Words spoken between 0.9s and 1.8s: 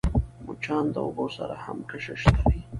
د اوبو سره هم